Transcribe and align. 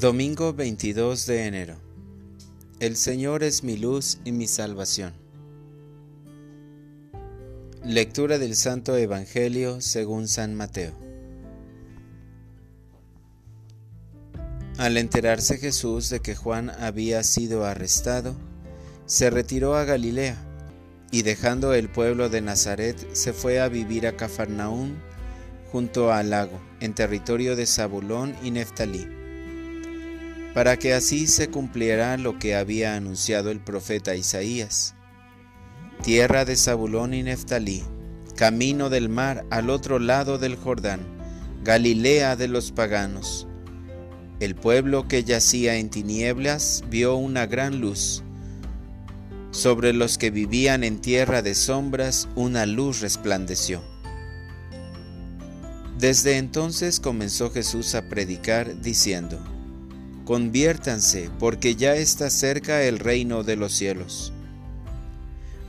Domingo 0.00 0.54
22 0.54 1.26
de 1.26 1.46
enero. 1.46 1.76
El 2.78 2.96
Señor 2.96 3.42
es 3.42 3.62
mi 3.62 3.76
luz 3.76 4.16
y 4.24 4.32
mi 4.32 4.46
salvación. 4.46 5.12
Lectura 7.84 8.38
del 8.38 8.56
Santo 8.56 8.96
Evangelio 8.96 9.82
según 9.82 10.26
San 10.26 10.54
Mateo. 10.54 10.94
Al 14.78 14.96
enterarse 14.96 15.58
Jesús 15.58 16.08
de 16.08 16.20
que 16.20 16.34
Juan 16.34 16.70
había 16.70 17.22
sido 17.22 17.66
arrestado, 17.66 18.34
se 19.04 19.28
retiró 19.28 19.74
a 19.76 19.84
Galilea 19.84 20.38
y 21.10 21.20
dejando 21.20 21.74
el 21.74 21.90
pueblo 21.90 22.30
de 22.30 22.40
Nazaret 22.40 22.96
se 23.12 23.34
fue 23.34 23.60
a 23.60 23.68
vivir 23.68 24.06
a 24.06 24.16
Cafarnaún 24.16 24.98
junto 25.70 26.10
al 26.10 26.30
lago, 26.30 26.58
en 26.80 26.94
territorio 26.94 27.54
de 27.54 27.66
Zabulón 27.66 28.34
y 28.42 28.50
Neftalí 28.50 29.19
para 30.54 30.78
que 30.78 30.94
así 30.94 31.26
se 31.26 31.48
cumpliera 31.48 32.16
lo 32.16 32.38
que 32.38 32.56
había 32.56 32.96
anunciado 32.96 33.50
el 33.50 33.60
profeta 33.60 34.16
Isaías. 34.16 34.94
Tierra 36.02 36.44
de 36.44 36.56
Zabulón 36.56 37.14
y 37.14 37.22
Neftalí, 37.22 37.84
camino 38.36 38.90
del 38.90 39.08
mar 39.08 39.44
al 39.50 39.70
otro 39.70 39.98
lado 39.98 40.38
del 40.38 40.56
Jordán, 40.56 41.00
Galilea 41.62 42.36
de 42.36 42.48
los 42.48 42.72
paganos. 42.72 43.46
El 44.40 44.54
pueblo 44.54 45.06
que 45.06 45.22
yacía 45.22 45.76
en 45.76 45.90
tinieblas 45.90 46.82
vio 46.88 47.16
una 47.16 47.46
gran 47.46 47.80
luz. 47.80 48.22
Sobre 49.50 49.92
los 49.92 50.16
que 50.16 50.30
vivían 50.30 50.84
en 50.84 51.00
tierra 51.00 51.42
de 51.42 51.54
sombras 51.54 52.28
una 52.34 52.64
luz 52.64 53.00
resplandeció. 53.00 53.82
Desde 55.98 56.38
entonces 56.38 56.98
comenzó 56.98 57.50
Jesús 57.50 57.94
a 57.94 58.08
predicar 58.08 58.80
diciendo, 58.80 59.38
conviértanse, 60.30 61.28
porque 61.40 61.74
ya 61.74 61.96
está 61.96 62.30
cerca 62.30 62.84
el 62.84 63.00
reino 63.00 63.42
de 63.42 63.56
los 63.56 63.72
cielos. 63.72 64.32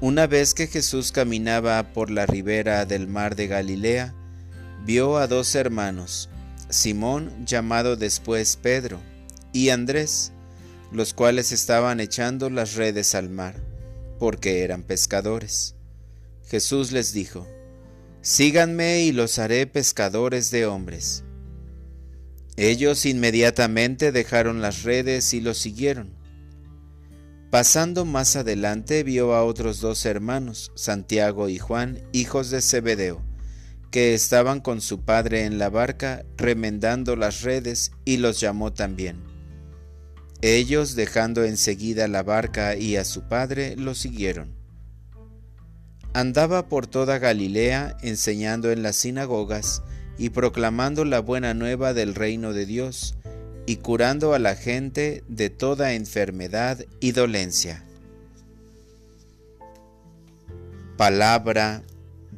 Una 0.00 0.28
vez 0.28 0.54
que 0.54 0.68
Jesús 0.68 1.10
caminaba 1.10 1.92
por 1.92 2.08
la 2.08 2.24
ribera 2.24 2.84
del 2.84 3.08
mar 3.08 3.34
de 3.34 3.48
Galilea, 3.48 4.14
vio 4.86 5.16
a 5.16 5.26
dos 5.26 5.56
hermanos, 5.56 6.28
Simón, 6.68 7.32
llamado 7.44 7.96
después 7.96 8.54
Pedro, 8.54 9.00
y 9.52 9.70
Andrés, 9.70 10.30
los 10.92 11.14
cuales 11.14 11.50
estaban 11.50 11.98
echando 11.98 12.48
las 12.48 12.74
redes 12.76 13.16
al 13.16 13.30
mar, 13.30 13.56
porque 14.20 14.62
eran 14.62 14.84
pescadores. 14.84 15.74
Jesús 16.46 16.92
les 16.92 17.12
dijo, 17.12 17.44
Síganme 18.22 19.00
y 19.00 19.10
los 19.10 19.40
haré 19.40 19.66
pescadores 19.66 20.52
de 20.52 20.66
hombres. 20.66 21.23
Ellos 22.56 23.04
inmediatamente 23.04 24.12
dejaron 24.12 24.62
las 24.62 24.84
redes 24.84 25.34
y 25.34 25.40
lo 25.40 25.54
siguieron. 25.54 26.14
Pasando 27.50 28.04
más 28.04 28.36
adelante 28.36 29.02
vio 29.02 29.34
a 29.34 29.44
otros 29.44 29.80
dos 29.80 30.06
hermanos, 30.06 30.72
Santiago 30.74 31.48
y 31.48 31.58
Juan, 31.58 32.00
hijos 32.12 32.50
de 32.50 32.60
Zebedeo, 32.60 33.22
que 33.90 34.14
estaban 34.14 34.60
con 34.60 34.80
su 34.80 35.04
padre 35.04 35.44
en 35.44 35.58
la 35.58 35.70
barca 35.70 36.24
remendando 36.36 37.14
las 37.16 37.42
redes 37.42 37.92
y 38.04 38.16
los 38.16 38.40
llamó 38.40 38.72
también. 38.72 39.22
Ellos, 40.42 40.94
dejando 40.94 41.44
enseguida 41.44 42.06
la 42.06 42.22
barca 42.22 42.76
y 42.76 42.96
a 42.96 43.04
su 43.04 43.28
padre, 43.28 43.76
lo 43.76 43.94
siguieron. 43.94 44.54
Andaba 46.12 46.68
por 46.68 46.86
toda 46.86 47.18
Galilea 47.18 47.96
enseñando 48.02 48.70
en 48.70 48.82
las 48.82 48.96
sinagogas, 48.96 49.82
y 50.18 50.30
proclamando 50.30 51.04
la 51.04 51.20
buena 51.20 51.54
nueva 51.54 51.94
del 51.94 52.14
reino 52.14 52.52
de 52.52 52.66
Dios 52.66 53.14
y 53.66 53.76
curando 53.76 54.34
a 54.34 54.38
la 54.38 54.56
gente 54.56 55.24
de 55.28 55.50
toda 55.50 55.94
enfermedad 55.94 56.84
y 57.00 57.12
dolencia. 57.12 57.84
Palabra 60.96 61.82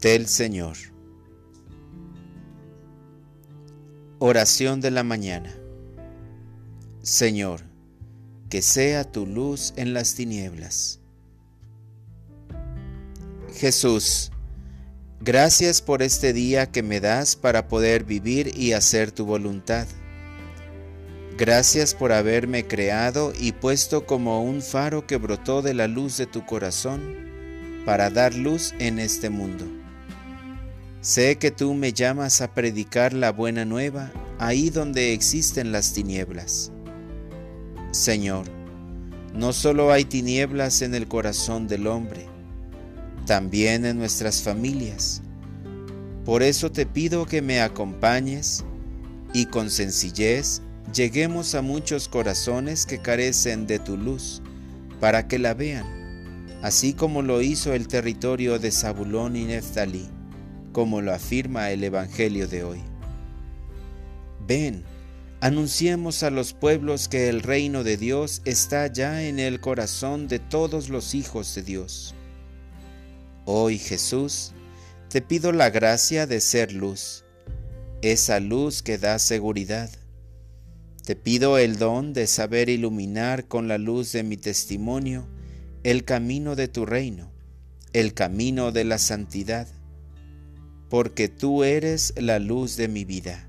del 0.00 0.28
Señor. 0.28 0.76
Oración 4.18 4.80
de 4.80 4.90
la 4.90 5.02
mañana. 5.02 5.54
Señor, 7.02 7.62
que 8.48 8.62
sea 8.62 9.04
tu 9.04 9.26
luz 9.26 9.74
en 9.76 9.92
las 9.92 10.14
tinieblas. 10.14 11.00
Jesús, 13.54 14.30
Gracias 15.24 15.80
por 15.80 16.02
este 16.02 16.34
día 16.34 16.66
que 16.66 16.82
me 16.82 17.00
das 17.00 17.34
para 17.34 17.66
poder 17.66 18.04
vivir 18.04 18.52
y 18.58 18.74
hacer 18.74 19.10
tu 19.10 19.24
voluntad. 19.24 19.86
Gracias 21.38 21.94
por 21.94 22.12
haberme 22.12 22.66
creado 22.66 23.32
y 23.40 23.52
puesto 23.52 24.04
como 24.04 24.44
un 24.44 24.60
faro 24.60 25.06
que 25.06 25.16
brotó 25.16 25.62
de 25.62 25.72
la 25.72 25.88
luz 25.88 26.18
de 26.18 26.26
tu 26.26 26.44
corazón 26.44 27.00
para 27.86 28.10
dar 28.10 28.34
luz 28.34 28.74
en 28.78 28.98
este 28.98 29.30
mundo. 29.30 29.64
Sé 31.00 31.36
que 31.36 31.50
tú 31.50 31.72
me 31.72 31.94
llamas 31.94 32.42
a 32.42 32.52
predicar 32.52 33.14
la 33.14 33.32
buena 33.32 33.64
nueva 33.64 34.12
ahí 34.38 34.68
donde 34.68 35.14
existen 35.14 35.72
las 35.72 35.94
tinieblas. 35.94 36.70
Señor, 37.92 38.44
no 39.32 39.54
solo 39.54 39.90
hay 39.90 40.04
tinieblas 40.04 40.82
en 40.82 40.94
el 40.94 41.08
corazón 41.08 41.66
del 41.66 41.86
hombre, 41.86 42.33
también 43.26 43.84
en 43.84 43.98
nuestras 43.98 44.42
familias. 44.42 45.22
Por 46.24 46.42
eso 46.42 46.72
te 46.72 46.86
pido 46.86 47.26
que 47.26 47.42
me 47.42 47.60
acompañes 47.60 48.64
y 49.32 49.46
con 49.46 49.70
sencillez 49.70 50.62
lleguemos 50.94 51.54
a 51.54 51.62
muchos 51.62 52.08
corazones 52.08 52.86
que 52.86 52.98
carecen 52.98 53.66
de 53.66 53.78
tu 53.78 53.96
luz, 53.96 54.40
para 55.00 55.28
que 55.28 55.38
la 55.38 55.54
vean, 55.54 55.86
así 56.62 56.94
como 56.94 57.20
lo 57.20 57.42
hizo 57.42 57.74
el 57.74 57.88
territorio 57.88 58.58
de 58.58 58.70
Zabulón 58.70 59.36
y 59.36 59.44
Neftalí, 59.44 60.08
como 60.72 61.00
lo 61.00 61.12
afirma 61.12 61.70
el 61.70 61.84
Evangelio 61.84 62.48
de 62.48 62.64
hoy. 62.64 62.80
Ven, 64.46 64.84
anunciemos 65.40 66.22
a 66.22 66.30
los 66.30 66.52
pueblos 66.52 67.08
que 67.08 67.28
el 67.28 67.42
reino 67.42 67.82
de 67.82 67.96
Dios 67.96 68.40
está 68.44 68.86
ya 68.86 69.24
en 69.24 69.38
el 69.38 69.60
corazón 69.60 70.28
de 70.28 70.38
todos 70.38 70.88
los 70.88 71.14
hijos 71.14 71.54
de 71.54 71.62
Dios. 71.62 72.14
Hoy 73.46 73.76
Jesús, 73.76 74.52
te 75.10 75.20
pido 75.20 75.52
la 75.52 75.68
gracia 75.68 76.26
de 76.26 76.40
ser 76.40 76.72
luz, 76.72 77.26
esa 78.00 78.40
luz 78.40 78.82
que 78.82 78.96
da 78.96 79.18
seguridad. 79.18 79.90
Te 81.04 81.14
pido 81.14 81.58
el 81.58 81.76
don 81.76 82.14
de 82.14 82.26
saber 82.26 82.70
iluminar 82.70 83.46
con 83.46 83.68
la 83.68 83.76
luz 83.76 84.12
de 84.12 84.22
mi 84.22 84.38
testimonio 84.38 85.26
el 85.82 86.06
camino 86.06 86.56
de 86.56 86.68
tu 86.68 86.86
reino, 86.86 87.30
el 87.92 88.14
camino 88.14 88.72
de 88.72 88.84
la 88.84 88.96
santidad, 88.96 89.68
porque 90.88 91.28
tú 91.28 91.64
eres 91.64 92.14
la 92.16 92.38
luz 92.38 92.76
de 92.76 92.88
mi 92.88 93.04
vida. 93.04 93.46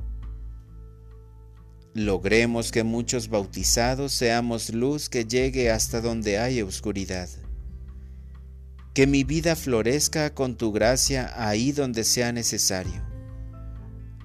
Logremos 1.94 2.74
que 2.74 2.84
muchos 2.84 3.30
bautizados 3.30 4.12
seamos 4.12 4.72
luz 4.72 5.08
que 5.08 5.24
llegue 5.24 5.72
hasta 5.72 6.02
donde 6.02 6.38
hay 6.38 6.62
oscuridad 6.62 7.30
que 8.96 9.08
mi 9.08 9.26
vida 9.26 9.58
florezca 9.58 10.34
con 10.34 10.56
tu 10.56 10.72
gracia 10.72 11.34
ahí 11.36 11.74
donde 11.74 12.06
sea 12.06 12.32
necesario. 12.32 13.04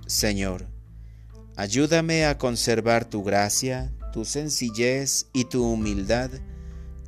Señor, 0.07 0.69
ayúdame 1.57 2.25
a 2.25 2.39
conservar 2.39 3.05
tu 3.05 3.25
gracia, 3.25 3.93
tu 4.13 4.25
sencillez 4.25 5.27
y 5.33 5.47
tu 5.47 5.65
humildad 5.65 6.31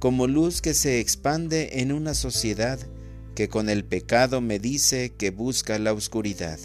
como 0.01 0.27
luz 0.27 0.61
que 0.61 0.75
se 0.75 0.99
expande 0.99 1.81
en 1.81 1.93
una 1.93 2.15
sociedad 2.15 2.81
que 3.37 3.49
con 3.49 3.71
el 3.71 3.85
pecado 3.85 4.41
me 4.41 4.59
dice 4.59 5.13
que 5.17 5.31
busca 5.31 5.79
la 5.79 5.93
oscuridad. 5.93 6.59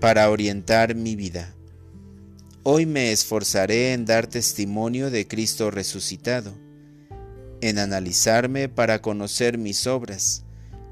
Para 0.00 0.30
orientar 0.30 0.96
mi 0.96 1.14
vida. 1.14 1.54
Hoy 2.64 2.86
me 2.86 3.12
esforzaré 3.12 3.92
en 3.92 4.04
dar 4.04 4.26
testimonio 4.26 5.12
de 5.12 5.28
Cristo 5.28 5.70
resucitado 5.70 6.64
en 7.64 7.78
analizarme 7.78 8.68
para 8.68 9.00
conocer 9.00 9.56
mis 9.56 9.86
obras, 9.86 10.44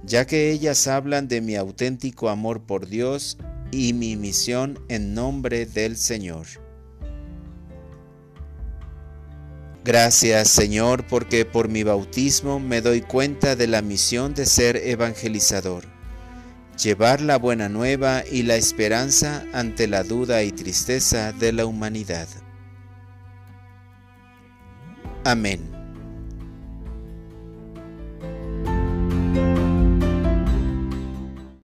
ya 0.04 0.26
que 0.26 0.50
ellas 0.50 0.86
hablan 0.86 1.28
de 1.28 1.42
mi 1.42 1.54
auténtico 1.54 2.30
amor 2.30 2.62
por 2.62 2.88
Dios 2.88 3.36
y 3.70 3.92
mi 3.92 4.16
misión 4.16 4.78
en 4.88 5.12
nombre 5.12 5.66
del 5.66 5.98
Señor. 5.98 6.46
Gracias 9.84 10.48
Señor 10.48 11.06
porque 11.06 11.44
por 11.44 11.68
mi 11.68 11.82
bautismo 11.82 12.58
me 12.58 12.80
doy 12.80 13.02
cuenta 13.02 13.54
de 13.54 13.66
la 13.66 13.82
misión 13.82 14.32
de 14.32 14.46
ser 14.46 14.76
evangelizador, 14.78 15.84
llevar 16.82 17.20
la 17.20 17.36
buena 17.36 17.68
nueva 17.68 18.22
y 18.30 18.44
la 18.44 18.56
esperanza 18.56 19.44
ante 19.52 19.88
la 19.88 20.04
duda 20.04 20.42
y 20.42 20.52
tristeza 20.52 21.32
de 21.32 21.52
la 21.52 21.66
humanidad. 21.66 22.28
Amén. 25.24 25.81